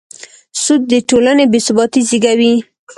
[0.61, 2.53] سود د ټولنې بېثباتي زېږوي.